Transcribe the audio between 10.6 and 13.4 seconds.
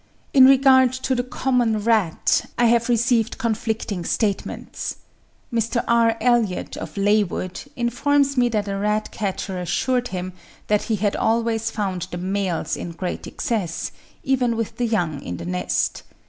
that he had always found the males in great